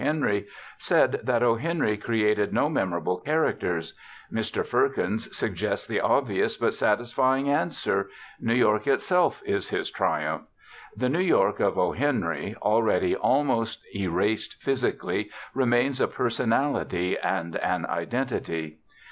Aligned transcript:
Henry," 0.03 0.47
said 0.79 1.21
that 1.25 1.43
O. 1.43 1.53
Henry 1.57 1.95
created 1.95 2.51
no 2.51 2.67
memorable 2.69 3.19
characters. 3.19 3.93
Mr. 4.33 4.65
Firkins 4.65 5.29
suggests 5.37 5.85
the 5.85 6.01
obvious 6.01 6.57
but 6.57 6.73
satisfying 6.73 7.47
answer 7.51 8.09
New 8.39 8.55
York 8.55 8.87
itself 8.87 9.43
is 9.45 9.69
his 9.69 9.91
triumph. 9.91 10.45
The 10.97 11.07
New 11.09 11.19
York 11.19 11.59
of 11.59 11.77
O. 11.77 11.91
Henry, 11.91 12.55
already 12.63 13.15
almost 13.15 13.85
erased 13.95 14.59
physically, 14.59 15.29
remains 15.53 16.01
a 16.01 16.07
personality 16.07 17.15
and 17.19 17.55
an 17.57 17.85
identity. 17.85 18.79